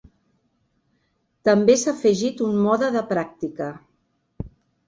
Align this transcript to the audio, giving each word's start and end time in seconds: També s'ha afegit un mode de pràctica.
També 1.49 1.75
s'ha 1.81 1.93
afegit 1.97 2.43
un 2.49 2.57
mode 2.65 2.91
de 2.97 3.07
pràctica. 3.15 3.69